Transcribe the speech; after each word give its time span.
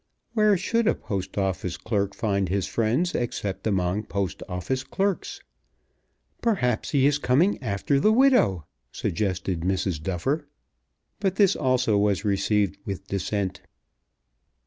Where 0.33 0.57
should 0.57 0.87
a 0.87 0.95
Post 0.95 1.37
Office 1.37 1.77
clerk 1.77 2.15
find 2.15 2.49
his 2.49 2.65
friends 2.65 3.13
except 3.13 3.67
among 3.67 4.05
Post 4.05 4.41
Office 4.49 4.83
clerks? 4.83 5.41
"Perhaps 6.41 6.89
he 6.89 7.05
is 7.05 7.19
coming 7.19 7.61
after 7.61 7.99
the 7.99 8.11
widow," 8.11 8.65
suggested 8.91 9.59
Mrs. 9.59 10.01
Duffer. 10.01 10.47
But 11.19 11.35
this 11.35 11.55
also 11.55 11.99
was 11.99 12.25
received 12.25 12.79
with 12.83 13.09
dissent. 13.09 13.61